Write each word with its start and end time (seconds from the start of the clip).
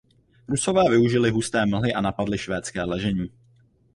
Rusové 0.47 0.83
využili 0.89 1.29
husté 1.29 1.65
mlhy 1.65 1.93
a 1.93 2.01
napadli 2.01 2.37
švédské 2.37 2.83
ležení. 2.83 3.29